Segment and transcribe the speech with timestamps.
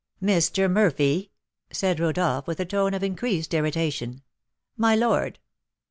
[0.19, 0.67] "Mr.
[0.67, 1.29] Murphy!"
[1.69, 4.23] said Rodolph, with a tone of increased irritation.
[4.75, 5.37] "My lord!"